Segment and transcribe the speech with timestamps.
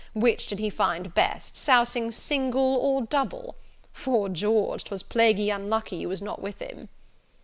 [0.15, 3.53] which did he find best, sousing single or double?
[3.93, 6.89] 'Fore George, 'twas plaguy unlucky you was not with him!"